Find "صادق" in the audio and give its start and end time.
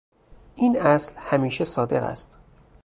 1.65-2.03